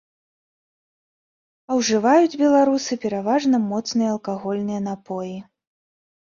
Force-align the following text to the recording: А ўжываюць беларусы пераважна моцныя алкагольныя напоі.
А 1.69 1.77
ўжываюць 1.81 2.39
беларусы 2.43 2.93
пераважна 3.05 3.61
моцныя 3.69 4.09
алкагольныя 4.17 4.85
напоі. 4.91 5.35